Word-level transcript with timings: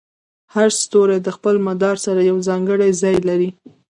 هر 0.53 0.69
ستوری 0.81 1.17
د 1.23 1.27
خپل 1.37 1.55
مدار 1.67 1.95
سره 2.05 2.21
یو 2.29 2.37
ځانګړی 2.47 2.89
ځای 3.01 3.17
لري. 3.29 3.49